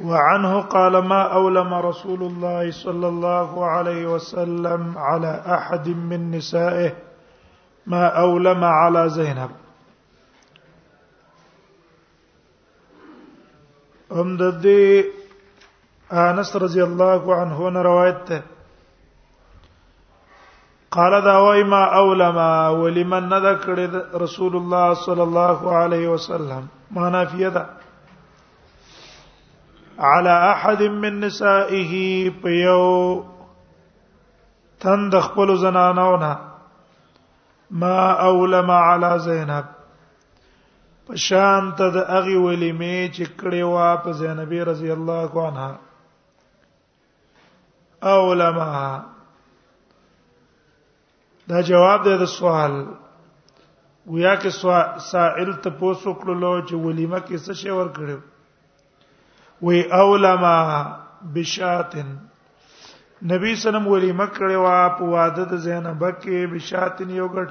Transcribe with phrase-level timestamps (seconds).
[0.00, 6.92] وعنه قال ما أولم رسول الله صلى الله عليه وسلم على أحد من نسائه
[7.86, 9.50] ما أولم على زينب
[14.20, 14.66] ام د
[16.22, 18.40] انس رضي الله عنه هنا روايته
[20.96, 23.78] قال دا وای ما اولما ولمن ذکر
[24.24, 27.66] رسول الله صلی الله علیه وسلم معنا فیه
[29.98, 33.24] على احد من نسائه پيو
[34.80, 36.32] تند خپل زنانونه
[37.82, 39.64] ما اولم على زینب
[41.06, 45.76] پشان ته د اغي ولیمې چې کړي وا په زینبې رضی الله عنها
[48.02, 48.58] اولم
[51.50, 52.82] دا جواب دی د سوال
[54.06, 54.48] ویا کې
[55.10, 58.18] سائل ته پوسوکړو چې ولیمه کې څه شی ور کړو
[59.62, 60.58] وی اولما
[61.34, 62.08] بشاتن
[63.32, 67.48] نبی سلام ولی مکړه وا په واده د زینب کې بشاتن یو ګډ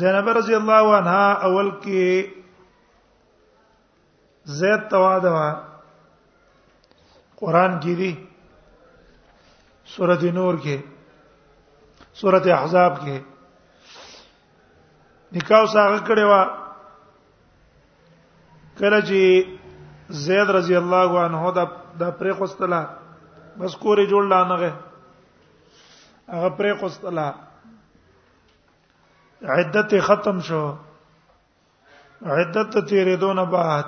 [0.00, 5.48] زینب رضی الله عنها اول کې زید تواده وا
[7.40, 8.12] قران کې دي
[9.94, 10.76] سورته نور کې
[12.24, 13.16] سورته احزاب کې
[15.34, 16.42] نکاح ساغه کړي وا
[18.78, 19.20] کله چې
[20.26, 21.64] زید رضی الله عنه دا
[22.00, 22.82] د پرې خوستلا
[23.58, 24.74] بس کورې جوړ لا نه
[26.36, 27.28] هغه پرې خوستلا
[29.56, 30.62] عدت ختم شو
[32.24, 33.86] عدت تیرې دونه بعد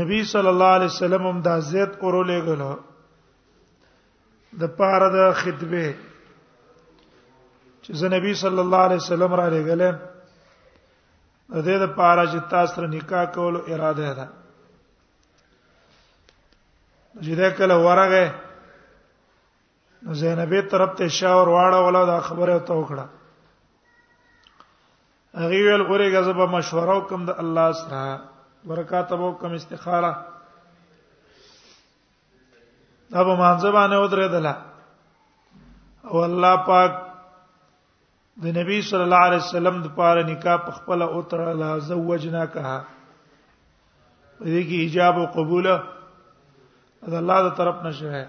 [0.00, 2.74] نبی صلی الله علیه وسلم هم دا زید اورولې غلو
[4.60, 5.88] د پاره د خطبه
[7.82, 9.94] چې زه نبی صلی الله علیه وسلم را لګلم
[11.52, 14.26] د دې لپاره چې تاسو سره نکاح کول اراده ده
[17.24, 18.26] چې دا کله ورغه
[20.02, 23.06] نو زینبې طرف ته شاور واړه ولا دا خبره ته وکړه
[25.34, 28.22] هغه ویل غوري غزب مشوره وکم د الله سره
[28.68, 30.12] برکات وو کم استخاره
[33.10, 34.54] دا به مانځ باندې ودرېدله
[36.12, 37.07] او الله پاک
[38.42, 42.44] د نبی صلی الله علیه وسلم د پاره نکاح په خپل او تر لا زوجنا
[42.56, 42.76] کها
[44.50, 48.20] دې کې ایجاب او قبول د الله تر طرف نشه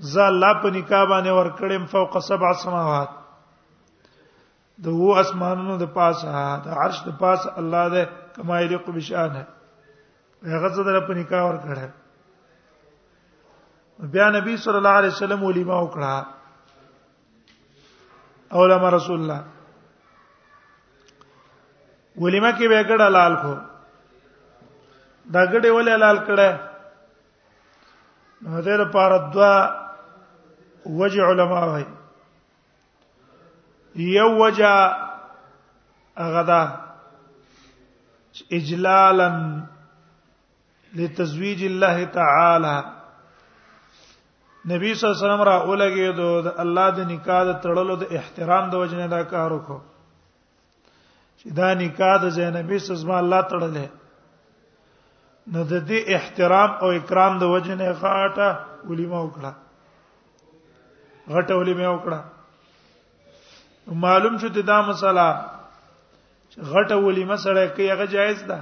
[0.00, 3.08] ز الله په نکاح باندې ور کړم فوق سبع سماوات
[4.84, 8.04] د وو اسمانونو د پاسه د عرش د پاسه الله دې
[8.36, 9.42] کما یلق بشانه
[10.46, 11.86] هغه څه در په نکاح ور کړه
[14.14, 16.12] بیا نبی صلی الله علیه وسلم ولیما وکړه
[18.54, 19.40] او لما رسول الله
[22.22, 23.54] ولیما کې به کړه لال کو
[25.32, 26.48] دا ګډه ولې لال کړه
[28.42, 29.54] نو دې لپاره دوا
[30.86, 31.84] وجه علما وای
[33.94, 34.96] یو وجه
[36.18, 36.62] غدا
[38.50, 39.30] اجلالا
[40.96, 42.80] لتزويج الله تعالی
[44.70, 48.02] نبی صلی الله علیه وسلم را اولګي دو د الله د نکاح د تړلو د
[48.16, 49.80] احترام د وجنه دا کار وکړو
[51.42, 53.86] چې دا نکاح د زینبی صلی الله الله تړلې
[55.52, 58.50] نو د دې احترام او اکرام د وجنه غاټه
[58.88, 59.52] ولې ما وکړه
[61.36, 62.20] غټولې مې وکړه
[64.04, 65.26] معلوم شو ته دا مسله
[66.72, 68.58] غټولې مسله کې هغه جایز ده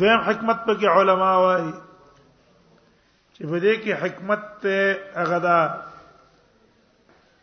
[0.00, 1.72] دویم حکمت په کې علما وايي
[3.34, 4.76] چې په دې کې حکمت ته
[5.20, 5.60] هغه دا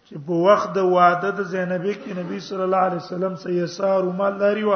[0.05, 4.01] چې په وخت د واده د زینبې کې نبی صلی الله علیه وسلم سې یسار
[4.21, 4.71] مالداري و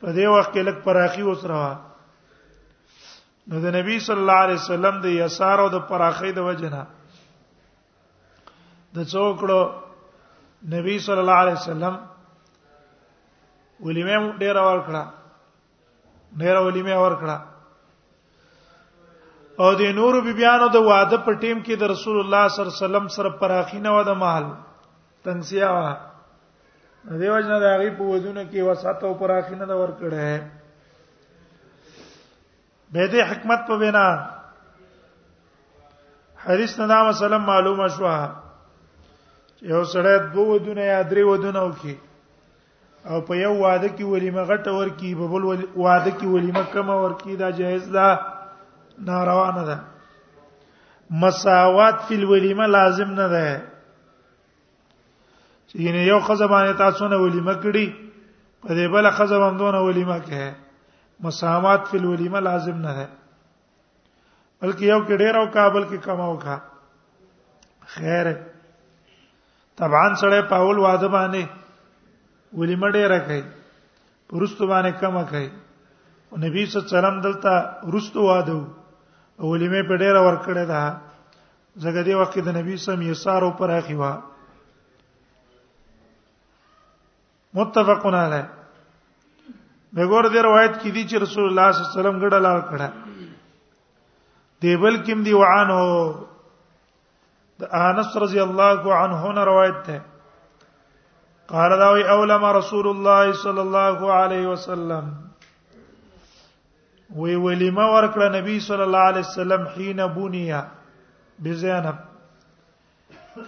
[0.00, 1.60] په دې وخت کې لک پراخي وسره
[3.50, 6.80] نو د نبی صلی الله علیه وسلم د یسار او د پراخې د وجنه
[8.94, 9.60] د څوکړو
[10.74, 11.94] نبی صلی الله علیه وسلم
[13.86, 15.04] ولیمه ډیر اور کړه
[16.42, 17.36] ډیر ولیمه اور کړه
[19.64, 22.86] او د نور بیبيانو د واده په ټیم کې د رسول الله صلی الله علیه
[22.86, 24.46] وسلم سره پراخینه و د محل
[25.30, 25.80] تنگسیا و
[27.18, 30.28] دیو جنا د هغه په ودونه کې وساتو پراخینه د ور کړه
[32.92, 34.06] به دې حکمت په وینا
[36.44, 38.16] حدیث نه دا مسله معلومه شوه
[39.72, 41.94] یو سړی دوه ودونه یا درې ودونه وکي
[43.10, 45.42] او په یو واده کې ولیمه غټه ورکی په بل
[45.86, 48.08] واده کې ولیمه کمه ورکی دا جایز ده
[49.08, 49.76] ناروا نه ده
[51.24, 53.48] مساوات فی الولیمه لازم نه ده
[55.68, 55.76] چې
[56.12, 57.86] یو خزه باندې تاسو نه ولیمه کړی
[58.62, 60.67] په دې بل خزه باندې ونه ولیمه کړي
[61.26, 63.06] مساوات فی الولیمه لازم نه ده
[64.62, 66.56] بلکې یو کې ډیر او کابل کې کم او ښه
[67.86, 68.26] خیر
[69.80, 71.46] طبعا سره پاول واده باندې
[72.60, 73.40] ولیمه ډیر کوي
[74.32, 75.48] پرستو باندې کم کوي
[76.30, 77.54] او نبی صلی الله علیه وسلم دلته
[77.94, 80.96] رستو واده ولیمه په ډیر ور کړی ده
[81.76, 84.12] زګ دې وخت د نبی سم یسار او پر اخی وا
[87.58, 88.46] متفقون علیه
[89.96, 94.56] دغور د روایت کې دي چې رسول الله صلی الله علیه وسلم ګډه لار کړه
[94.62, 95.80] دیبل کیم دی وعنه
[97.60, 100.00] د انس رضی الله عنه نه روایت ده
[101.52, 105.04] قال دا وی اولم رسول الله صلی الله علیه وسلم
[107.20, 110.60] وی ولما ورکړه نبی صلی الله علیه وسلم حين بنیا
[111.46, 111.96] بزینب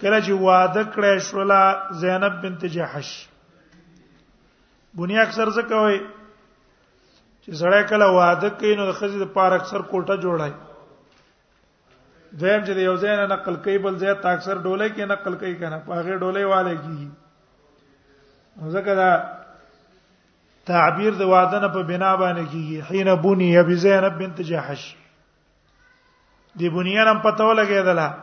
[0.01, 1.61] کله چې واده کړې شولا
[2.05, 3.13] زینب بنت جحش
[5.03, 6.01] بنیا اکثر څه کوي
[7.45, 10.51] چې سړی کله واده کوي نو د خزې د پاره اکثر کوټه جوړای
[12.41, 15.53] دویم چې یو ځای نه نقل کوي بل ځای ته اکثر ډولې کې نقل کوي
[15.61, 17.09] کنه پاغه ډولې والے کی
[18.73, 19.11] ځکه دا
[20.69, 24.85] تعبیر د واده نه په بنا باندې کیږي حين بني ابي زينب بنت جحش
[26.61, 28.13] دی بنیان هم پته ولګېدله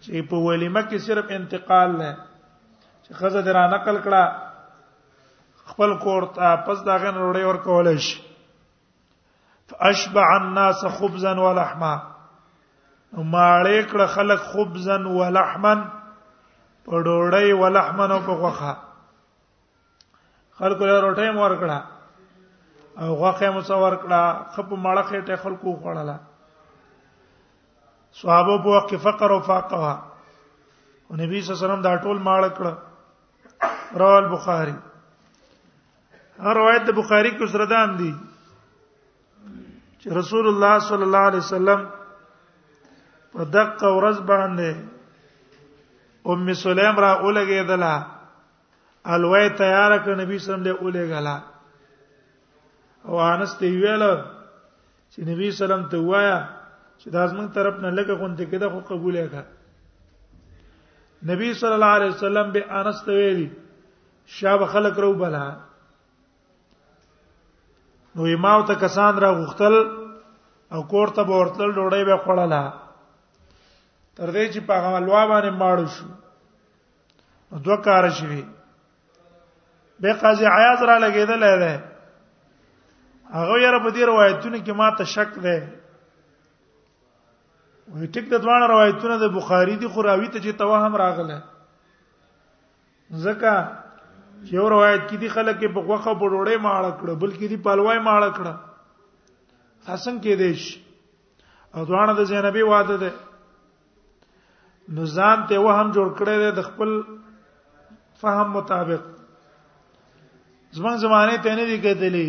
[0.00, 2.12] چې په ولیمه کې صرف انتقال نه
[3.02, 4.46] چې خزه درا نقل کړه
[5.70, 8.16] خپل کور ته پس داغه نړۍ ور کول شي
[9.72, 15.72] فاشبع الناس خبزا ولحما ماړې کړه خلق خبزا ولحما
[16.84, 18.72] په ډوړې ولحمن او په غوخه
[20.62, 21.78] خلکو له روټې مور کړه
[23.00, 24.22] او غوخه مو څور کړه
[24.54, 26.16] خپ ماړه خېټه خلکو خوړله
[28.20, 32.50] صحابه په وخت فقر او فاقه او نبی صلی الله علیه وسلم دا ټول ماړه
[32.58, 32.72] کړه
[34.00, 34.76] رواه البخاری
[36.44, 38.12] هر روایت د بخاری کې سردان دي
[40.00, 41.80] چې رسول الله صلی الله علیه وسلم
[43.34, 44.70] په دقه ورځ باندې
[46.32, 47.92] ام سلیم را اولګېدله
[49.16, 51.36] الوی تیار کړ نبی صلی الله علیه وسلم له اولګلا
[53.06, 54.04] او انس ته ویل
[55.12, 56.38] چې نبی صلی الله علیه وسلم ته وایا
[57.00, 59.46] چې دا زمون طرف نه لګه غونډه کېده خو قبول یې کړه
[61.30, 63.48] نبی صلی الله علیه وسلم به انس ته ویلي
[64.36, 65.46] شاب خلق رو بلا
[68.16, 69.74] نو یماو ته کسان را غختل
[70.72, 72.62] او کوړه به ورتل ډوړې به خړلا
[74.16, 76.06] تر دې چې په هغه لوا باندې ماړو شو
[77.50, 78.42] نو دوه کار شوي
[80.00, 81.74] به قاضي عیاض را لګیدل دی
[83.36, 85.60] هغه یې په دې روایتونو کې ما ته شک دی
[87.94, 91.38] وې ټیک د دوه روایتونو د بخاری دی خو راوی ته چې توهم راغله
[93.24, 93.52] ځکه
[94.48, 97.98] چې یو روایت کې دي خلک په غوخه په ډوړې ماړه کړه بلکې دي پلوای
[98.06, 98.54] ماړه کړه
[99.86, 100.62] تاسو کې دیش
[101.74, 103.10] او دوانه د زینبې واده ده
[104.96, 106.90] نو ځان ته وهم جوړ کړی دی د خپل
[108.22, 109.02] فهم مطابق
[110.78, 112.28] زمون زمانه ته نه دی کتلې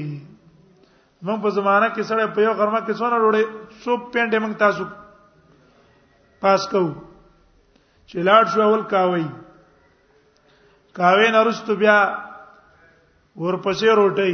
[1.25, 3.43] موږ په زمانہ کې سره په یو غرمه کې څونه وروړې
[3.83, 4.83] سو پینډې موږ تاسو
[6.43, 6.91] پاس کوو
[8.05, 9.25] چې لاړ شو اول کاوي
[10.97, 11.97] کاوې نرست بیا
[13.43, 14.33] ورپسې روټي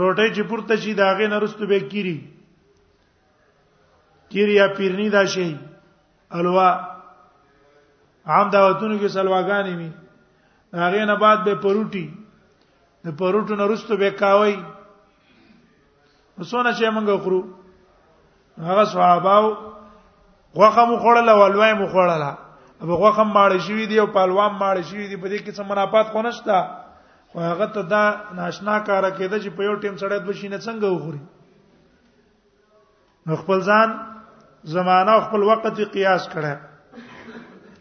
[0.00, 2.12] روټي چې پورته شي داغه نرست به کیری
[4.34, 5.46] کیری یا پیرنی دا شي
[6.40, 6.66] الوا
[8.26, 9.88] عام دعوتونو کې سلواګانې می
[10.82, 12.02] هغه نه بعد به پروټي
[13.08, 14.54] د پروټو نرست به کاوي
[16.38, 17.40] وسونه چې موږ خورو
[18.68, 19.34] هغه صحابه
[20.60, 22.30] واخه مو خوړله ولوي مو خوړله
[22.82, 26.06] هغه هم ماړ شي دی او پهلوان ماړ شي دی په دې کې څه منافات
[26.12, 26.56] خو نشته
[27.48, 28.04] هغه ته دا
[28.38, 31.22] ناشنا کار کېده چې په یو ټیم سره د وشینه څنګه وخوري
[33.42, 33.88] خپل ځان
[34.76, 36.54] زمانہ خپل وخت قیاس کړه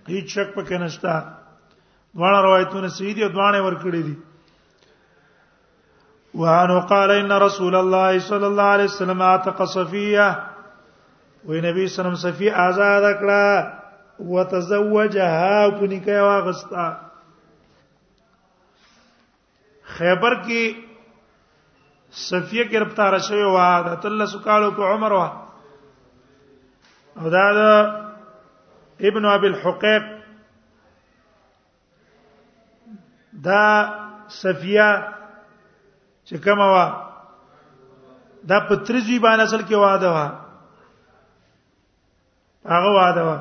[0.09, 1.13] هیڅ شک پکې نشته
[2.19, 4.15] دوه روایتونه صحیح دي او دوه ور کړې دي
[6.43, 10.29] وعنه قال ان رسول الله صلى الله عليه وسلم اعتق صفيه
[11.49, 13.78] وي نبي سلام صفيه آزاد کړه
[14.19, 16.85] وتزوجها کو نکاح واغستا
[19.97, 20.63] خیبر کې
[22.27, 23.57] صفیه گرفتار شوی و
[23.87, 25.13] د تل سکالو په عمر و
[27.19, 27.59] او دا د
[29.09, 30.03] ابن ابي الحقيق
[33.45, 33.63] دا
[34.39, 34.89] صفیه
[36.25, 36.85] چې کومه وا
[38.47, 40.27] دا پترځوی باندې اصل کې واده وا
[42.71, 43.39] هغه واده وا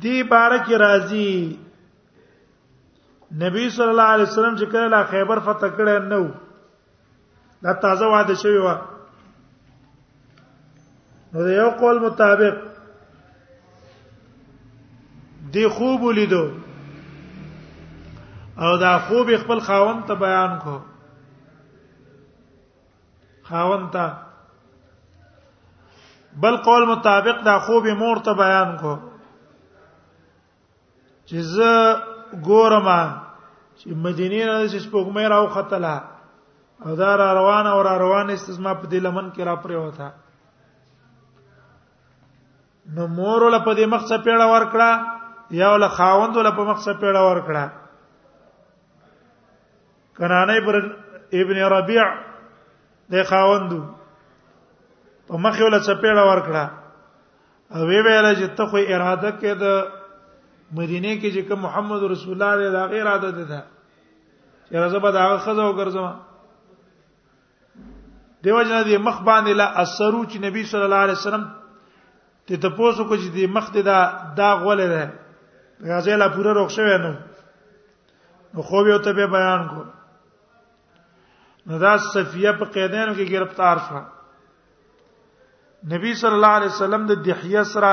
[0.00, 1.58] دی بارک راضی
[3.40, 6.30] نبی صلی الله علیه وسلم چې کله لا خیبر فتح کړه نو
[7.62, 8.72] دا تازه واده شوی و
[11.34, 12.56] نو یو قول مطابق
[15.52, 16.42] دی خوب ولیدو
[18.58, 20.78] او دا خوب خپل خاون ته بیان کو
[23.48, 24.12] خاون ته
[26.40, 28.98] بل قول مطابق دا خوب مور ته بیان کو
[31.32, 31.70] چې زه
[32.46, 32.88] ګورم
[33.78, 35.94] چې مدینې نه چې سپوږمې راو خطله
[36.84, 40.08] او دا را روان او را روان استسما په دې لمن کې را پرې وتا
[42.94, 44.90] نو مور ول په دې مخ څخه پیړه ورکړه
[45.60, 47.64] یا ول خاوند ول په مخ څخه پیړه ورکړه
[50.18, 50.76] کنانه پر
[51.44, 52.06] ابن ربيع
[53.14, 53.80] د خاوندو
[55.30, 56.64] په مخ ول څخه پیړه ورکړه
[57.74, 59.82] او وی ویل چې ته خو اراده کې د
[60.76, 63.58] مدینه کې چې کوم محمد رسول الله دې دا غیر عادت ده
[64.68, 66.14] چې راځه به دا خزه وګرځم
[68.44, 71.44] دیو جنا دې مخ باندې لا اثرو چې نبی صلی الله علیه وسلم
[72.46, 73.98] ته تاسو کو چې دې مخ دې دا
[74.40, 75.12] داغ ولې ده
[75.92, 77.12] غازی لا پوره روښ شوی نو
[78.54, 79.84] نو خو به ته بیان کو
[81.70, 84.00] نو دا صفیه په قیدانو کې گرفتار شو
[85.94, 87.92] نبی صلی الله علیه وسلم د دحیه سره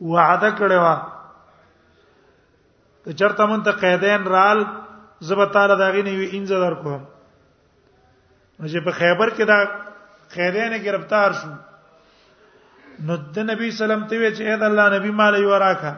[0.00, 1.17] وعده کړې و
[3.12, 4.58] چرته مون ته قیدین رال
[5.20, 7.02] زبتاله داغې نه وي انځ در کوم
[8.60, 9.58] نو چې په خیبر کې دا
[10.34, 11.50] قیدین گرفتار شو
[13.08, 15.92] نو د نبی سلام ته وی چې اې د الله نبی مال یو راکا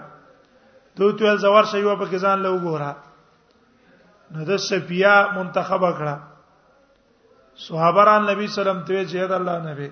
[0.97, 2.95] دوی ته زوار شي یو په ځان له وګوره
[4.37, 6.17] نو د سپیا منتخب کړه
[7.61, 9.91] صحابه را نبی سلام ته وی چې اې د الله نبی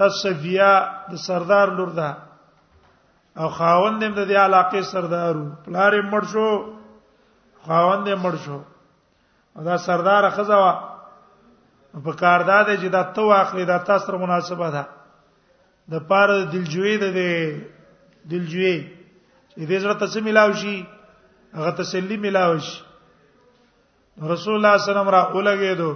[0.00, 0.72] د سفیا
[1.12, 2.10] د سردار لور ده
[3.36, 6.48] او خاوند هم د دې علاقې سردارو پلار مړ شو
[7.66, 8.60] خاوند هم مړ شو
[9.68, 10.72] دا سردار خزوا
[12.04, 14.84] په کارداد چې دا ته واخلې دا تاسو سره مناسبه ده
[15.92, 17.32] د پار دلجوی د دې
[18.32, 18.74] دلجوی
[19.52, 20.76] چې دې سره تاسو ملاوي شي
[21.56, 22.78] هغه تسلی ملاوي شي
[24.22, 25.90] رسول الله صلی الله علیه وسلم را اولګېدو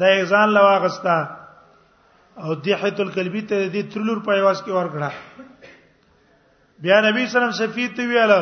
[0.00, 1.18] د ځان لواغستا
[2.44, 5.10] او دیحۃ القلبی ته دې ترلور په ایواز کې ورکړه
[6.84, 8.40] بیا نبی صلی الله علیه وسلم سفید ته ویاله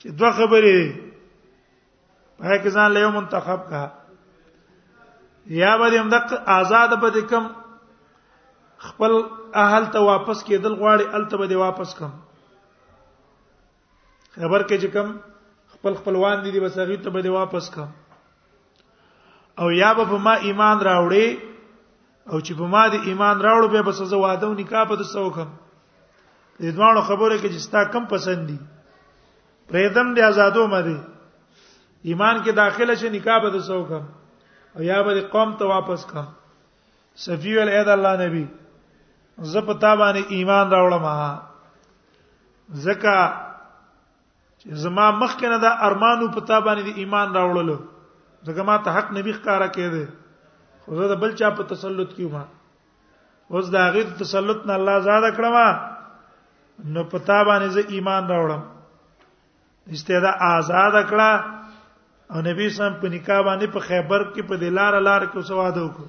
[0.00, 0.76] چې دوه خبرې
[2.38, 3.82] په کې ځان له منتخب کا
[5.60, 6.16] یا به هم د
[6.58, 7.44] آزاد به کم
[8.86, 9.12] خپل
[9.64, 12.12] اهل ته واپس کېدل غواړي الته به واپس کم
[14.30, 15.06] خبر کې چې کم
[15.74, 17.88] خپل خپلوان دي دی بس هغه ته به واپس کم
[19.64, 21.26] او یا به ما ایمان راوړي
[22.32, 25.20] او چې په ما دي ایمان راوړ به بس زه واده او نکاح په تاسو
[25.26, 25.48] وکم
[26.60, 28.58] دې دوه خبره کې چې ستا کم پسند دي
[29.70, 30.96] پریدم دې آزادو مده
[32.10, 34.04] ایمان کې داخله شي نکاح به تاسو وکم
[34.76, 36.26] او یا به قوم ته واپس کم
[37.26, 38.44] صفی ول اید الله نبی
[39.54, 41.04] زه په تا باندې ایمان راوړم
[42.86, 43.16] زکه
[44.60, 47.76] چې زما مخکې نه دا ارمانو په تا باندې ایمان راوړلو
[48.46, 50.04] زکه ما ته حق نبی ښکارا کړي
[50.94, 52.46] زه د بل چا په تسلط کې وم
[53.50, 55.56] اوس د هغه تسلط نه الله زاده کړم
[56.94, 58.62] نو پتا باندې زه ایمان راوړم
[59.96, 65.26] استعدا آزاد کړه او نبی سم په نکاح باندې په خیبر کې په دلار لار
[65.26, 66.08] کې سواده وکړ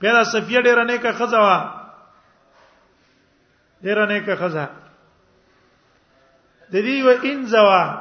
[0.00, 1.58] پیدا صفیه ډیر نه کا خزا وا
[3.86, 4.66] ډیر نه کا خزا
[6.72, 7.97] د دې و ان زوا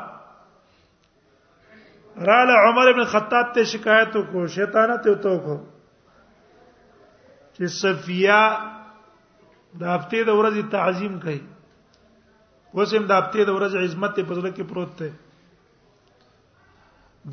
[2.26, 5.58] رااله عمر ابن خطاب ته شکایت وکړو شیطان ته وته وکړو
[7.58, 8.42] چې صفیا
[9.80, 11.40] د هفته د ورځې تعظیم کوي
[12.74, 15.12] اوس هم د هفته د ورځې عزت په پزله کې پروت دی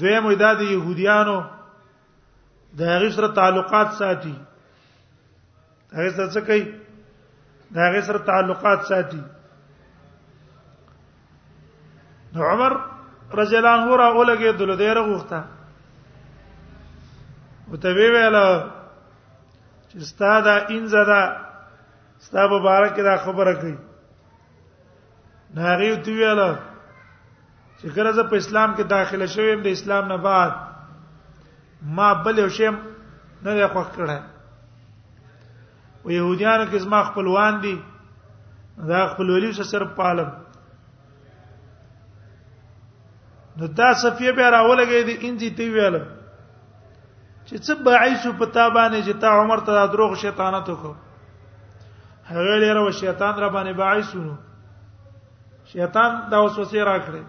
[0.03, 1.41] دویم ودا د يهوديانو
[2.81, 4.35] د هغه سره تعلقات ساتي
[5.99, 6.65] هغه سره څه کوي
[7.75, 9.23] د هغه سره تعلقات ساتي
[12.37, 12.85] نو عمر
[13.33, 15.41] رضی الله عنه را اولګه دل دې رغوخته
[17.71, 18.37] او ته وی ویل
[19.89, 21.23] چې استاد ان زدا
[22.21, 23.77] ستا مبارک دا خبره کوي
[25.55, 26.55] ناری تو ویل
[27.81, 30.53] چې کله زه په اسلام کې داخله شوم د اسلام نه بعد
[31.97, 32.77] ما بل یو شیم
[33.43, 34.21] نه دی خوښ کړه
[36.05, 37.83] او يهوديان کې زما خپلوان دي
[38.77, 40.44] دا خپلولي سره پالم
[43.57, 45.97] نو دا صفیه به راولګې دي انځي تی ویل
[47.47, 50.95] چې څه بعیسو پتا باندې چې تا عمر ته دروغ شیطانت وکړ
[52.31, 54.35] هغه لري او شیطان را باندې بعیسو نو
[55.73, 57.25] شیطان دا وسوسه راکړي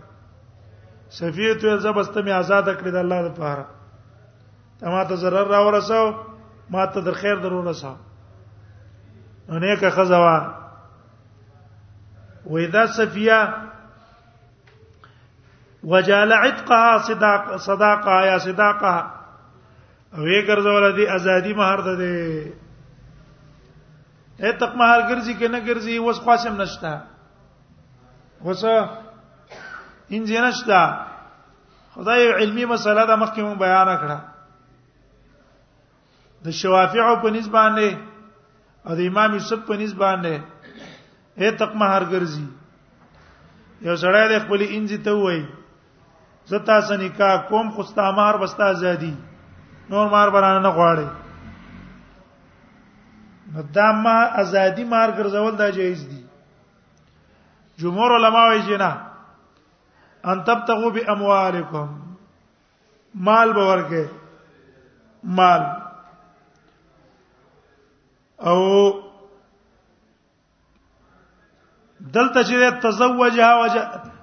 [1.20, 3.66] صفیه ته زبسته می آزاد کړی د الله لپاره
[4.80, 6.12] ته ما ته zarar را ورساو
[6.70, 7.96] ما ته در خیر درو رساو
[9.50, 10.38] نو نیکه خزوا
[12.46, 13.65] وې دا صفیه
[15.86, 18.96] وجعل عتقها صداق صداقه یا صداقه
[20.26, 22.22] وی ګرځول دي ازادي مہر ده دي
[24.40, 26.94] اې تک مہر ګرځي کنه ګرځي وس خاصم نشتا
[28.46, 28.64] وس
[30.12, 30.82] انځ نشتا
[31.98, 34.20] خدای علمی مسله دا مخکې مون بیان کړه
[36.48, 37.98] د شوافیع په نسبت نه
[38.88, 40.34] او د امام یوسف په نسبت نه
[41.38, 42.48] اې تک مہر ګرځي
[43.90, 45.46] یو سړی د خپل انځ ته وایي
[46.50, 49.14] زتا سنیکا کوم خستامار وستا زادي
[49.90, 51.08] نور مار برانه نه غواړي
[53.78, 56.22] دا ما ازادي مار ګرځول دا جایز دي
[57.84, 58.92] جمهور علما وایي چې نه
[60.34, 61.88] ان تبتغوا باموالکم
[63.30, 64.06] مال به ورکه
[65.42, 65.62] مال
[68.46, 68.60] او
[72.14, 73.54] دلته چې تزوجها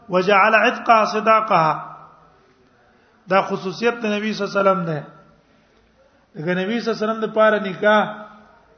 [0.08, 1.68] وجعل عتقها صداقها
[3.30, 4.98] دا خصوصیت د نبی صلی الله علیه وسلم ده
[6.36, 8.02] دغه نبی صلی الله علیه وسلم د پاره نکاح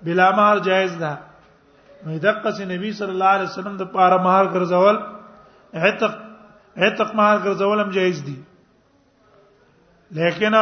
[0.04, 1.12] بلا مہر جایز ده
[2.06, 4.96] نو دغه سي نبی صلی الله علیه وسلم د پاره مہر ګرځول
[5.74, 6.14] عتق
[6.76, 8.36] عتق مہر ګرځول هم جایز دي
[10.20, 10.54] لیکن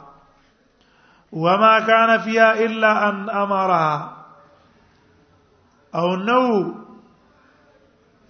[1.43, 4.09] وما كان فيها الا ان امرها
[6.01, 6.73] او نو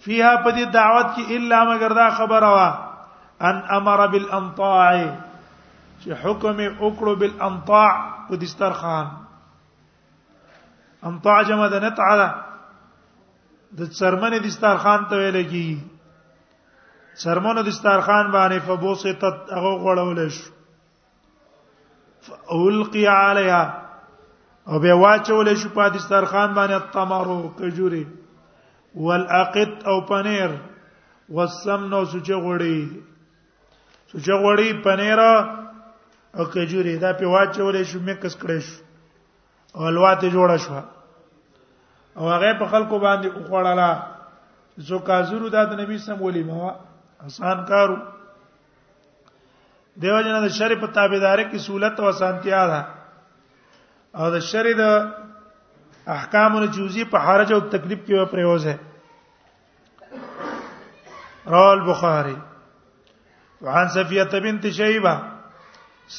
[0.06, 2.70] فيها په دې دعوت کې الا مگر دا خبره وا
[3.50, 4.80] ان امر بالانطاع
[6.00, 7.92] چې حکم وکړو بالانطاع
[8.28, 9.06] په دسترخوان
[11.12, 12.34] انطاع جمع ده نتعله
[13.78, 15.66] د چرمنې دسترخوان ته ویل کی
[17.22, 20.50] چرمنو دسترخوان باندې فبوسه تت هغه غړول شو
[22.26, 23.64] فالقي عليها
[24.68, 28.04] او به واچول شو په دسترخوان باندې تمرو کجوري
[29.06, 30.50] والاقط او پنیر
[31.38, 32.78] والسمن او سوچه غوړي
[34.12, 38.74] سوچه غوړي پنیر او کجوري دا په واچول شو مکس کړي شو
[39.80, 40.80] او لواته جوړه شو
[42.16, 43.90] او هغه په خلکو باندې خوړلا
[44.88, 46.70] زو کازرو د نبی سم ولي ما
[47.26, 47.96] آسان کارو
[50.02, 52.80] دیو جن د شری په تابعداري کې سہولت او اسانتیا ده
[54.20, 54.84] او د شری د
[56.16, 58.76] احکام الجوزی په حرج او تکلیف کې پرېوز ہے
[61.54, 62.36] رواه البخاري
[63.64, 65.20] وعن سفيه بنت شيبه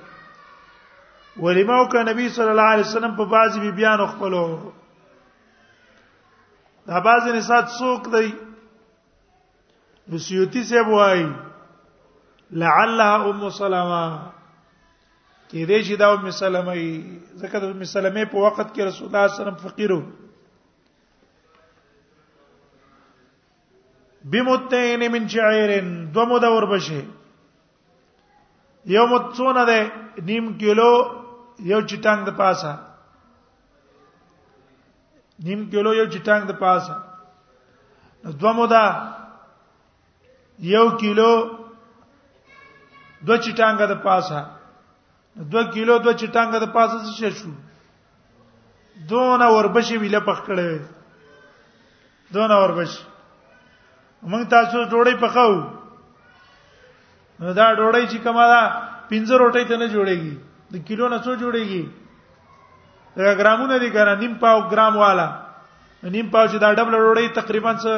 [1.40, 4.46] ولما وک نبی صلی الله علیه وسلم په بعضی بی بیان خپلو
[6.88, 8.30] دا بعضی نسات سوق دی
[10.12, 11.22] بسیوتی سے بوای
[12.64, 14.06] لعلها ام سلمہ
[15.50, 16.74] کې دې چې دا ام سلمہ
[17.44, 20.02] زکه ام سلمہ په وخت کې رسول الله صلی الله علیه وسلم فقیرو
[24.36, 25.72] بمتین من شعير
[26.18, 27.02] دو مدور بشه
[28.96, 29.80] یو متونه ده
[30.32, 30.92] نیم کیلو
[31.66, 32.74] یو چټنګ د پاسه
[35.46, 36.96] نیم کیلو یو چټنګ د پاسه
[38.24, 38.84] نو دوه مودا
[40.74, 41.30] یو کیلو
[43.26, 44.40] دوه چټنګ د پاسه
[45.52, 47.50] دوه کیلو دوه چټنګ د پاسه څه شو
[49.10, 50.72] دونه وربشي ویله پخ کړې
[52.34, 53.04] دونه وربشي
[54.30, 55.58] موږ تاسو ډوړې پخاو
[57.40, 58.62] نو دا ډوړې چې کومه ده
[59.10, 60.36] پنځه روټۍ ته نه جوړېږي
[60.72, 61.84] د کیلو نه څو جوړیږي
[63.26, 65.28] دا ګرامونه دي کنه نیم پاو ګرام والا
[66.16, 67.92] نیم پاو چې دا ډبل روړی تقریبا څه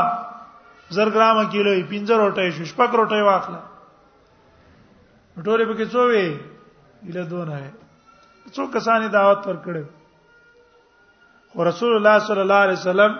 [0.97, 3.59] زر ګرام کیلو یې 50 روټه شو شپږ روټه واخله
[5.45, 6.39] ټولې پکې څو وي
[7.09, 7.71] اله دونه ہے
[8.53, 9.83] څو کسانې دعوت ورکړې
[11.53, 13.11] خو رسول الله صلی الله علیه وسلم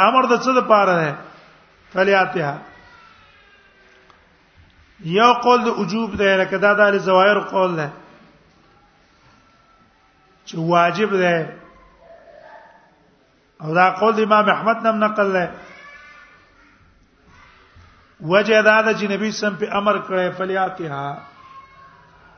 [0.08, 1.16] امر د څه د پاره ده
[1.94, 2.52] فلیاتها
[5.16, 7.90] یو قول د وجوب ده لکه دا د زوایر قول ده
[10.48, 11.54] چې واجب ده
[13.62, 15.52] او دا قول د امام احمد نم نقل ده
[18.22, 21.18] وجه دا ده چې نبی سم په امر کړی فلیاتها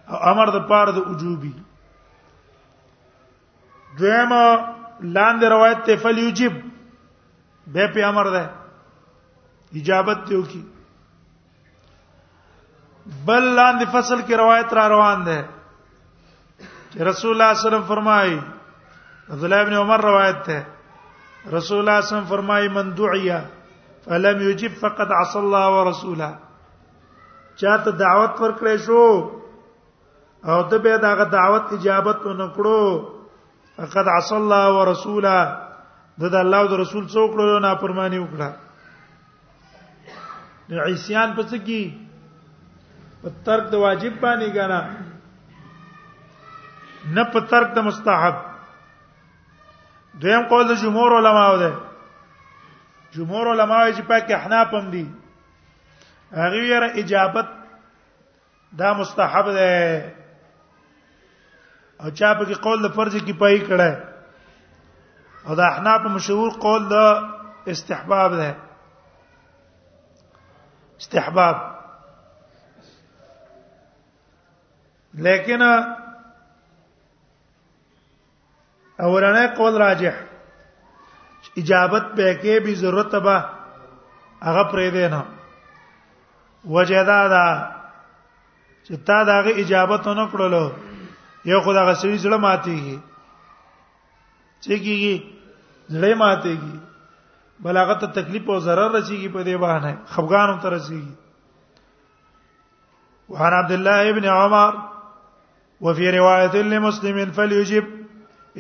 [0.10, 1.54] او امر د پاره د وجوبي
[3.98, 4.32] دویم
[5.16, 6.54] لاندې روایت ته فل یوجب
[7.76, 8.50] به په امر ده
[9.82, 10.62] اجابت ته وکي
[13.30, 15.40] بل لاندې فصل کې روایت را روان ده
[16.92, 18.40] چې رسول الله صلی الله علیه وسلم فرمایي
[19.30, 20.66] عبد الله ابن عمر روایت ده
[21.54, 23.40] رسول الله صلی الله علیه وسلم فرمایي من دعیا
[24.06, 26.30] فلم یجب فقد عصى الله ورسوله
[27.56, 29.02] چاته دعوت ورکړې شو
[30.54, 33.14] او ته به داغه دعوت اجابت ونکړو
[33.78, 35.58] فقد عصى الله ورسوله
[36.18, 38.50] د د الله او رسول څوک له نافرمانی وکړه
[40.70, 41.84] د عیسیان په څه کې
[43.24, 44.82] په ترک د واجب باندې غانا
[47.18, 48.36] نه په ترک د مستحب
[50.24, 51.72] دویم قول د جمهور علماو ده
[53.18, 55.06] جمهور علماو چې پاک احناف هم دي
[56.32, 57.48] هغه یې اجابت
[58.84, 59.70] دا مستحب ده
[62.04, 63.92] او چا په کې قول د فرض کې پای کړه
[65.48, 66.92] او د احناف مشهور قول د
[67.74, 68.52] استحباب ده
[71.00, 71.56] استحباب
[75.26, 75.62] لیکن
[79.00, 80.16] اورانه قول راجح
[81.58, 83.36] اجابت به کې به ضرورت به
[84.44, 85.22] هغه پرې دی نه
[86.76, 87.48] وجدا دا
[88.86, 90.66] چې تا دغه اجابت نه کړلو
[91.50, 92.98] یو خدای غسړي زړه ماتيږي
[94.64, 95.16] چې کیږي
[95.98, 96.76] زړه ماتيږي
[97.66, 101.14] بلاغت ته تکلیف او zarar رسیږي په دې باندې خفقان هم تر رسیږي
[103.30, 104.72] وعن عبد الله ابن عمر
[105.86, 107.86] وفي روايه لمسلم فليجب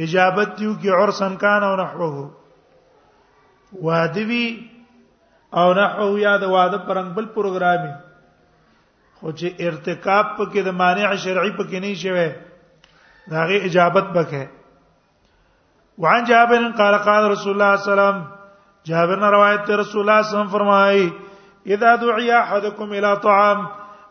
[0.05, 2.15] اجابته کی عرسا کان او نحوه
[3.81, 4.47] وادوی
[5.59, 7.95] او نحو یا د واده پرنګ بل پروګرامي
[9.19, 12.29] خو چې ارتکاب پکې د مانع شرعي پکې نه شوی
[13.31, 14.49] داغه اجابت بکه
[15.99, 18.27] وعن جابر قال قال رسول الله صلى الله عليه وسلم
[18.87, 21.09] جابر نے روایت ته رسول الله صلی الله علیه وسلم فرمایي
[21.75, 23.63] اذا دعي احدكم الى طعام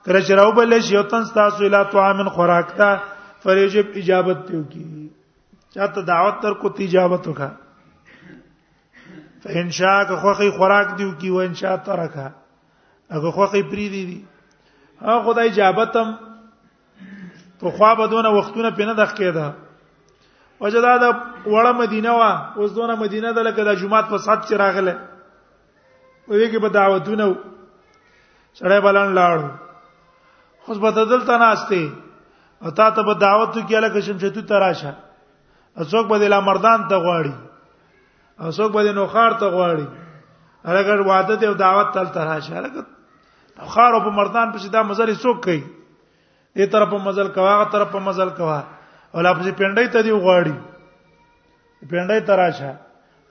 [0.05, 2.95] کله چې راو بل شي او تنس تاسو الى طعام خوراک ته
[3.43, 4.87] فریجب اجابت دیو کی
[5.75, 7.49] چاته دعوت تر کو تجابت وکا
[9.45, 12.29] فان شاء که خوخي خوراک دیو کی و ان شاء ترکا
[13.11, 14.23] هغه خوخي پری دی دی
[15.03, 16.17] هغه خدای اجابت هم
[17.65, 19.47] خو خوا به دونه وختونه پینه دخ کېده
[20.61, 21.05] وجدا د
[21.53, 24.95] وړه مدینه وا اوس دونه مدینه د لکه د جمعات په سات چې راغله
[26.29, 27.27] وې کې به دعوتونه
[28.61, 29.39] سړی بلان لاړ
[30.67, 31.91] خو به تدل تناسته
[32.63, 34.93] او تا ته به دعوت کې لکه شمشتو تراشه
[35.91, 37.35] څوک به د لامردان ته غواړي
[38.41, 39.89] او څوک به د نوخار ته غواړي
[40.69, 42.85] هرګر وعده ته دعوت تل تراشه هرګر
[43.63, 45.65] نوخار او په مردان په سیده مزري څوک کوي
[46.57, 48.59] دې طرف په مزل کوا هغه طرف په مزل کوا
[49.15, 50.55] او لا پسې پندای ته دی وغواړي
[51.91, 52.73] پندای تراشه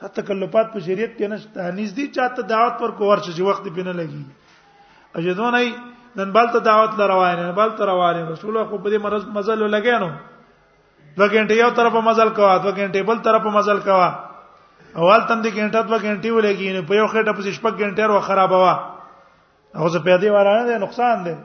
[0.02, 3.94] دا تکلفات په شریعت کې نشته نږدې چاته دعوت پر کو ورشه چې وخت پینه
[3.94, 4.24] لګي
[5.22, 5.72] اجدون ای
[6.20, 9.60] نن بل ته دعوت لروای نه بل ته روانه رسول خو په دې مرز مزل
[9.78, 10.12] لګیا نو
[11.18, 14.10] دو غنټې یو طرف مزل کوا دو غنټې بل طرف مزل کوا
[14.96, 18.20] اول تم دې غنټه دو غنټې ولګي نه په یو خټه پوسې شپږ غنټې ورو
[18.30, 18.74] خرابوا
[19.82, 21.38] او زه پیدا ورانه ده نقصان ده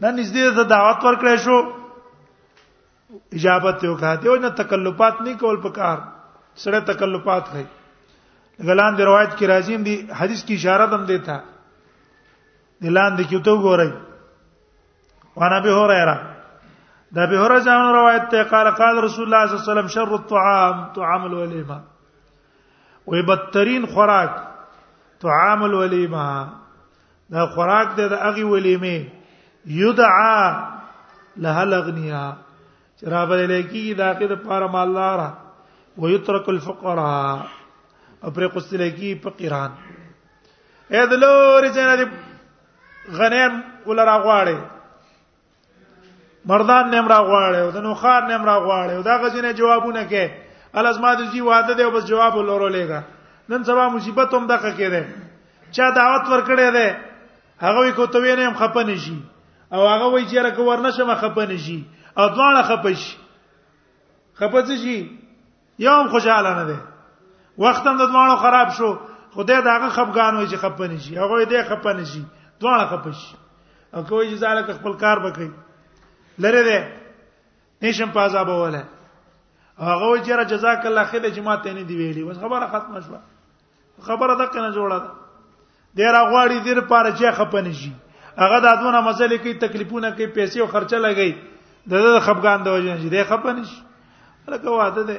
[0.00, 1.56] نن نږدې ته دعوت ورکړې شو
[3.38, 5.98] اجابت یو کاته او نه تکلفات نه کول پکار
[6.62, 7.64] سره تکلفات کوي
[8.68, 11.38] غلان دی روایت کی راځي دی حدیث کی اشاره هم دیتا
[12.86, 13.90] دلان دی کیته وګورئ
[15.36, 16.16] وانا به هريره
[17.16, 20.12] دا به هريره ځان روایت ته قال قال رسول الله صلی الله علیه وسلم شر
[20.20, 21.80] الطعام طعام الوليمه
[23.12, 24.32] وبترین خوراک
[25.24, 26.28] طعام الوليمه
[27.34, 29.20] دا خوراک دی د اغي ولیمه
[29.66, 30.52] یدعا
[31.36, 32.32] لها لغنیا
[33.00, 35.18] شراب الیکی داخه د پاره مالدار
[35.96, 37.38] او یترک الفقراء
[38.22, 39.70] او پر قصلیکی فقیران
[40.90, 42.04] اې د لوري جنادي
[43.12, 44.56] غنیم ولرا غواړي
[46.46, 50.28] مردان نیم را غواړي او د نوخار نیم را غواړي او دا غزینه جوابونه کوي
[50.74, 53.00] ال ازما د جی واده دی او بس جواب لورو لګا
[53.48, 55.04] نن سبا مصیبت هم دغه کېده
[55.72, 56.96] چا دعوت ورکړې ده
[57.66, 59.18] هغه وی کوته وینم خپه نشي
[59.72, 61.82] او هغه وای چې راکو ورنشم خپن شي
[62.16, 63.04] او دواړه خپش
[64.40, 64.96] خپڅ شي
[65.84, 66.78] یوم خوشاله نه ده
[67.64, 68.88] وخت هم د دواړو خراب شو
[69.36, 72.22] خدای داغه خپګان وای چې خپن شي هغه دې خپن شي
[72.60, 73.18] دواړه خپش
[73.94, 75.50] او کوی چې زاله خپل کار وکړي
[76.38, 76.92] لره ده
[77.88, 78.82] نشم پازا به ولا
[79.78, 83.20] هغه چې را جزاک الله خیر چې ماته نه دی ویلي بس خبره ختمه شوه
[84.10, 85.10] خبره دقه نه جوړه ده
[86.00, 87.92] ډیر غواړي ډیر پاره چې خپنه شي
[88.40, 91.30] هغه د ادمونه مسلې کې تکلیفونه کې پیسې او خرچه لګي
[91.92, 93.82] د خفقان د وجه نه دی خپن شي
[94.54, 95.18] لکه واده ده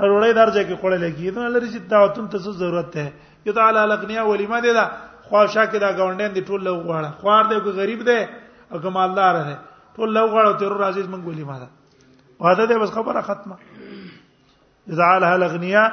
[0.00, 3.08] وروړی درجه کې خړلې کیږي نو لری چې دعوتون ته ضرورت ده
[3.46, 4.84] یو تعالی لغنیا ولما دی دا
[5.28, 8.18] خواشا کې دا گاونډین دی ټول لو غواړه خوار دی کو غریب دی
[8.70, 9.54] او کمالدار دی
[9.96, 11.68] ټول لو غواړه تیر راځي من ګولې ما دا
[12.44, 13.56] واده دی بس خبره ختمه
[15.02, 15.84] تعالی لغنیا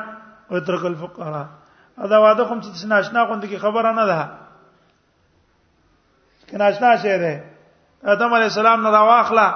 [0.52, 1.46] او ترک الفقراء
[2.10, 4.45] دا واده کوم چې ناشنا غوند کې خبره نه ده
[6.50, 7.44] کناشنا شه ده
[8.04, 9.48] ادم علی السلام نه راواخلا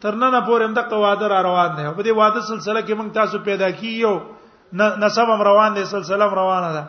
[0.00, 3.38] ترننه پورې هم د قواده را روان ده په دې واده سلسله کې موږ تاسو
[3.38, 4.20] پیدا کیو
[4.72, 6.84] نسب هم روان دي سلسله روانه ده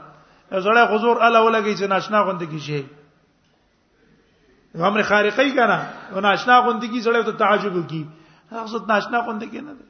[0.61, 2.83] زړه حضور الله ولګي چې ناشنا غوند کی شي
[4.75, 8.07] امر خارقي کنه او ناشنا غوند کی زړه ته تعجب کی
[8.51, 9.85] هغه څه ناشنا غوند کی نه ده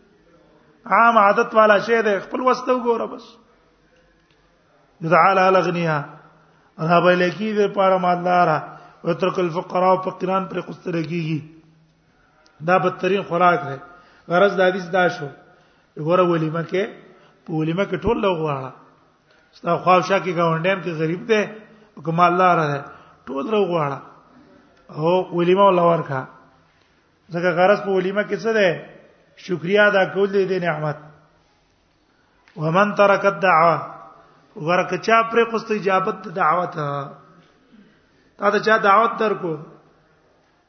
[0.85, 3.25] عام عادت والا شی ده خپل وسته وګوره بس
[5.01, 5.97] دعا له لغنیه
[6.79, 8.76] رب لکی دې پاره مالدارا
[9.11, 11.39] اترک الفقراء او فقیران پر قستره کیږي
[12.67, 13.73] دا بدترین خوراک ده
[14.33, 15.27] غرض د حدیث دا شو
[16.07, 16.83] ګوره ولیمه کې
[17.45, 18.71] په ولیمه کې ټول لغواړه
[19.57, 21.41] ستا خواوشا کې گاونډیم کې غریب ده
[21.95, 22.79] او کما الله را ده
[23.27, 23.99] ټول لغواړه
[24.97, 26.21] او ولیمه ولور کا
[27.33, 28.69] ځکه غرض په ولیمه کې څه ده
[29.45, 30.97] شکریا ادا کول دي د نعمت
[32.61, 33.79] ومن ترک الدعوه
[34.55, 36.73] ورکه چا پرې قصته اجابت دعوت
[38.37, 39.55] تا دا چا دعوت درکو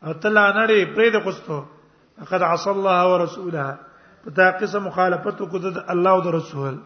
[0.04, 1.58] او تل انړې پرې د قصتو
[2.18, 3.64] فقد عصى الله ورسوله
[4.24, 6.78] پتا قسم مخالفت کو د الله او د رسول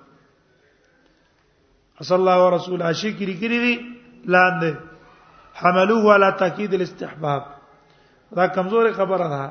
[2.01, 3.75] عصى الله ورسوله شي کری کری دي
[4.33, 4.75] لاندې
[5.61, 7.42] حملوه على تاکید الاستحباب
[8.38, 9.42] دا کمزوري خبره ده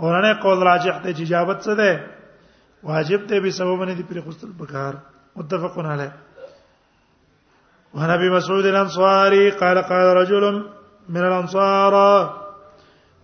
[0.00, 2.00] اورانه قول راجح ته اجابت څه ده
[2.92, 4.94] واجب ته به سبب نه دي پر خپل پکار
[5.40, 6.12] متفقون علیه
[7.96, 10.64] وعن ابي مسعود الانصاري قال قال رجل
[11.08, 11.96] من الانصار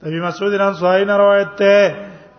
[0.03, 1.63] ابي مسعود الانصاري روایت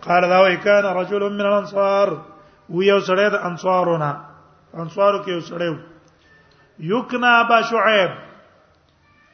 [0.08, 2.22] قال ذا كان رجل من الانصار
[2.70, 4.18] ويو یو سړی د انصارونه
[4.78, 5.78] انصارو کې سړی
[6.80, 8.10] یوکنا ابا شعيب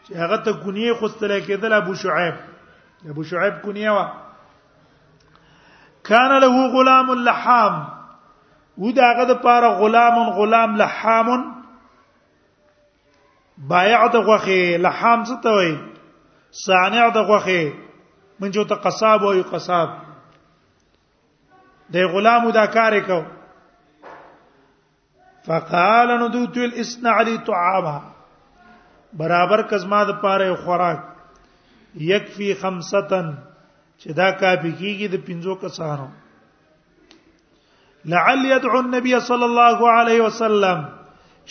[0.08, 2.36] چې هغه ته کونیه خوستل کېدل ابو شعيب
[3.10, 4.08] ابو شعيب کونیه وا
[6.04, 7.84] کان له غلام اللحام
[8.78, 11.59] و داغه د پاره غلام غلام لحام
[13.68, 15.74] بایع د غوخه لحام څه ته وای
[16.66, 17.62] صانع د غوخه
[18.42, 19.90] منجو ته قصاب وای قصاب
[21.96, 23.20] د غلام دا کار کو
[25.48, 28.00] فقال ندوت الاسنع لي طعاما
[29.22, 31.00] برابر کزما د پاره خوراک
[32.12, 33.22] یکفی خمسه
[34.02, 36.08] چې دا کافی کیږي د پنځو کسانو
[38.12, 40.88] لعل يدعو النبي صلى الله عليه وسلم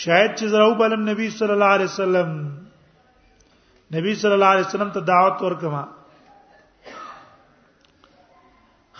[0.02, 2.28] شاید چې زراو بلم نبی صلی الله علیه وسلم
[3.94, 5.80] نبی صلی الله علیه وسلم ته دعوت ورکما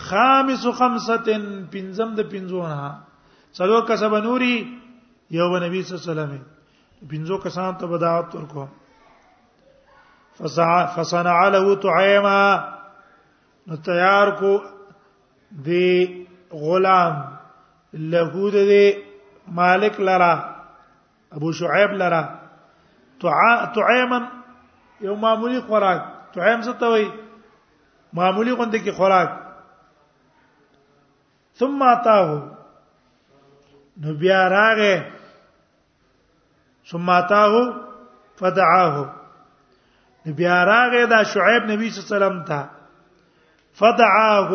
[0.07, 1.17] خامس خمسه
[1.73, 2.89] پنځم د پنځونه
[3.61, 4.51] څلو کسب نوري
[5.39, 6.35] یو نبی صلی الله علیه وسلم
[7.13, 8.65] پنځو کسان ته دعوت ورکو
[10.99, 12.37] فصنع له طعاما
[13.71, 14.55] نو تیار کو
[15.71, 15.89] دی
[16.69, 17.25] غلام
[18.13, 18.85] لهود دی
[19.61, 20.33] مالک لرا
[21.33, 22.21] ابو شعیب لرا
[23.75, 24.19] تعیما
[25.01, 26.01] یو معمولی خوراک
[26.35, 27.05] تعیم څه ته وای
[28.19, 29.29] معمولی غوند کی خوراک
[31.59, 32.29] ثم اتاه
[34.03, 34.95] نو بیا راغه
[36.91, 37.53] ثم اتاه
[38.41, 38.95] فدعاه
[40.25, 42.61] نو بیا راغه دا شعیب نبی صلی الله علیه وسلم ته
[43.81, 44.49] فدعاه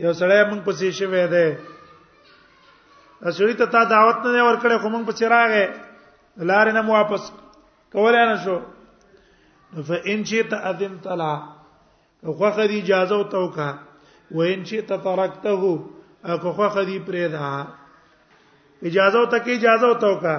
[0.05, 1.55] یو سړی موږ پسې شوی دی
[3.27, 5.65] اسړی ته تا دعوت نه ورکړې خو موږ پسې راغې
[6.51, 7.31] لارې نه واپس
[7.93, 8.59] کولای نه شو
[9.91, 11.31] فان شئت اذنت لا
[12.41, 13.69] خو خدي اجازه او توکا
[14.41, 17.67] وان شئت ترکته اخو خدي پرې ده
[18.93, 20.37] اجازه او تکي اجازه او توکا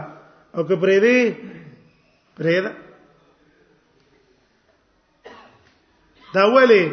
[0.55, 1.17] او که پرې دی
[2.39, 2.71] پرې دا
[6.35, 6.83] دا ولې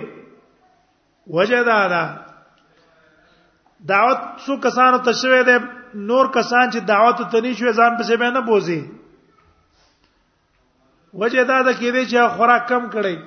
[1.27, 2.05] وجدا دا
[3.91, 5.55] دعوت څو کسانو تشوي ده
[6.09, 8.81] نور کسان چې دعوت ته نشي ځان په سیمه نه بوزي
[11.25, 13.19] وجه دا ده کې دې چې خوراک کم کړي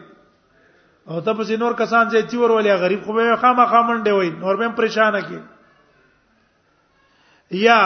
[1.07, 4.55] او ته پسې نور کسان چې تیور ولې غریب خو به خامہ خامنډه وي نور
[4.63, 5.39] به پریشان کی
[7.65, 7.79] یا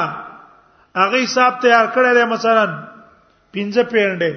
[0.97, 2.65] هغه حساب تیار کړی دی مثلا
[3.54, 4.32] پنځه پیندې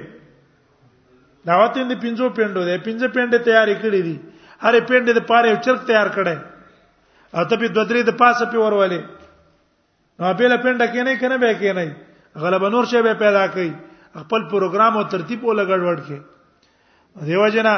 [1.47, 4.15] دعوت دې پنځو پیندو دی پنځه پیندې تیارې کړې دي
[4.63, 6.37] هر پیندې د پاره یو چرک تیار کړی
[7.37, 9.01] او ته په دوه درې د پاسه په ورولې
[10.19, 11.95] نو په له پیند کې نه کنه به کې نه
[12.35, 13.69] غلب نور شی به پیدا کړي
[14.21, 16.19] خپل پروګرام او ترتیب ولګړ وړکې
[17.25, 17.73] دیو جنا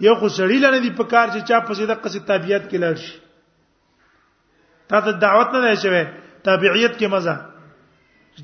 [0.00, 2.94] یو خو سړی لنه دی په کار چې چا په سیده قصې تابعیت کې لړ
[3.04, 3.18] شي
[4.92, 6.04] تا ته دعوت نه دی شوی
[6.48, 7.34] تابعیت کې مزه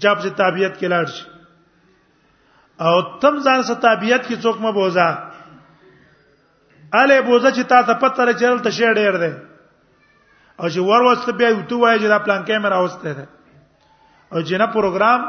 [0.00, 1.30] جاب سے تابعیت کې لاړ شي
[2.86, 5.08] او تم ځان سره تابعیت کې څوک مې بوزا
[7.02, 9.32] اله بوزا چې تا ته پته لري چې تل شی ډیر دی
[10.56, 13.26] او چې ور وسته بیا یو توای چې دا پلان کیمرا وسته ده
[14.32, 15.20] او چې نه پروګرام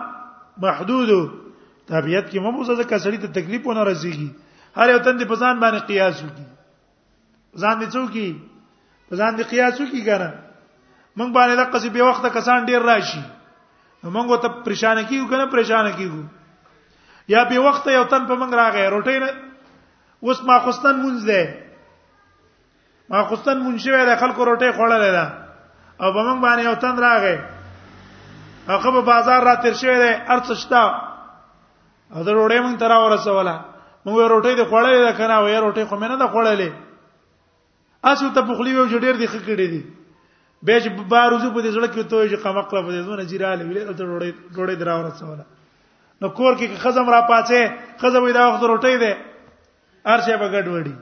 [0.66, 1.10] محدود
[1.92, 4.30] طبيعت کې مو زده کسړی ته تکلیف ونه رسیږي
[4.80, 6.46] هر یو تند په ځان باندې قیاس وکي
[7.62, 8.28] ځان دې څوکي
[9.12, 10.32] په ځان دې قیاس وکي ګره
[11.20, 13.22] موږ باندې د قصې به وخت کسان ډیر راشي
[14.04, 16.24] نو موږ ته پریشان کیږو کنه پریشان کیږو
[17.34, 19.30] یا به وخت یو تن په موږ راغی روټی نه
[20.28, 21.42] اوس ما خوستن مونږ ده
[23.14, 25.26] ما خوستن مونږ شوی د خلکو روټی خوړلې ده
[26.04, 27.38] او په موږ باندې یو تن راغی
[28.68, 30.84] هغه په بازار را تیر شوی ده ارڅ شتا
[32.14, 33.56] اته روټی مونږ ترا ورسوله
[34.06, 36.70] موږ روټی دې خوړلې ده کنه وې روټی خو مې نه ده خوړلې
[38.10, 39.82] اسو ته پخلی و جوړ ډیر دي خکړې دي
[40.64, 43.84] به چې باروزو په دې زړه کې ته چې قمقله په دې زونه جیراله ویلې
[43.88, 45.46] ته ډوړې ډوړې دراو رسوله
[46.24, 47.60] نو کور کې خزم را پاتې
[48.02, 49.12] خزم وې دا وخت روټې ده
[50.14, 50.96] ارشه به ګډ وړي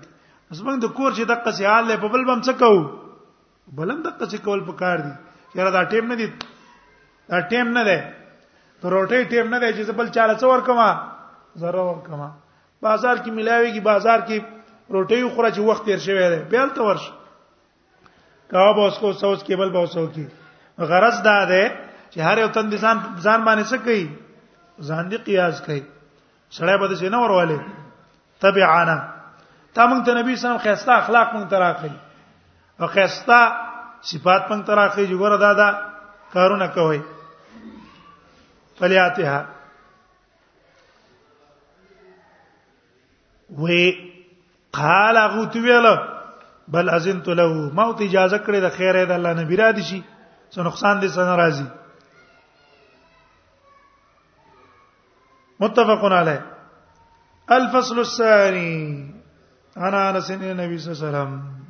[0.50, 2.82] اوس موږ د کور چې دقه سي حال په بل بم څه کوو
[3.82, 5.14] بلم دقه سي کول پکار دي
[5.58, 6.28] یاره دا ټیم نه دي
[7.34, 7.98] دا ټیم نه ده
[8.82, 10.90] ته روټې ټیم نه ده چې بل چاله څور کما
[11.62, 12.28] زره ور کما
[12.82, 14.38] بازار کې ملاويږي بازار کې
[14.98, 17.12] روټي خورا چې وخت تیر شوی دی بیل ته ورشه
[18.52, 20.26] کاو به اسکو سوچ کې بل به سوچي
[20.90, 21.64] غرض دا ده
[22.14, 24.06] چې هر یو تن ځان ځان باندې څه کوي
[24.88, 25.82] ځان دی قیاس کوي
[26.58, 27.60] سړی به څه نه ورواله
[28.42, 28.98] تبعانا
[29.76, 31.92] تا مونږ ته نبی سم خيستا اخلاق مونږ ته راخی
[32.80, 33.42] او خيستا
[34.12, 35.70] صفات مونږ ته راخی چې ګوره دادا
[36.36, 37.02] کارونه کوي
[38.80, 39.42] فلیاتها
[43.62, 43.84] وی
[44.78, 46.21] قال غوت ویله
[46.68, 50.00] بل اذنت له موت اجازه کړې د خیره د الله نبی را دي شي
[50.54, 51.68] څه نقصان دې څنګه راځي
[55.62, 56.42] متفقون علیه
[57.58, 58.82] الفصل الثاني
[59.86, 61.61] انا انس النبي صلى الله عليه وسلم